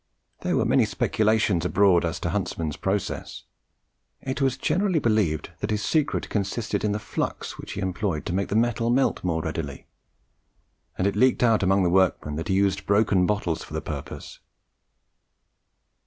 [0.41, 3.43] There were many speculations abroad as to Huntsman's process.
[4.23, 8.33] It was generally believed that his secret consisted in the flux which he employed to
[8.33, 9.85] make the metal melt more readily;
[10.97, 14.39] and it leaked out amongst the workmen that he used broken bottles for the purpose.